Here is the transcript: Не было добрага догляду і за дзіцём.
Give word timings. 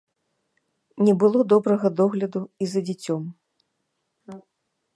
Не 1.09 1.13
было 1.23 1.39
добрага 1.53 1.87
догляду 2.01 2.41
і 2.65 2.73
за 2.73 2.81
дзіцём. 2.87 3.21